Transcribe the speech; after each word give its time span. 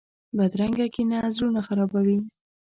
بدرنګه 0.37 0.85
کینه 0.93 1.19
زړونه 1.35 1.61
خرابوي 1.67 2.17